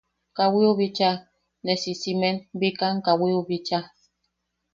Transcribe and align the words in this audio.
Kawiu 0.37 0.71
bichaa, 0.79 1.17
ne 1.63 1.73
sisimen 1.81 2.37
bikam 2.59 2.95
kawiu 3.05 3.39
bichaa. 3.47 3.85